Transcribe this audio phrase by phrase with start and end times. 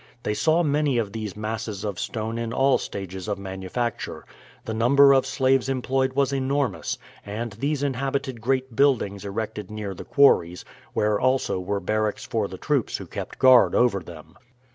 [0.23, 4.25] They saw many of these masses of stone in all stages of manufacture.
[4.65, 10.03] The number of slaves employed was enormous, and these inhabited great buildings erected near the
[10.03, 14.33] quarries, where also were barracks for the troops who kept guard over them.